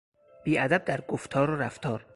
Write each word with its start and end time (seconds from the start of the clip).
بیادب 0.43 0.85
در 0.85 1.01
گفتار 1.01 1.49
و 1.49 1.55
رفتار 1.61 2.05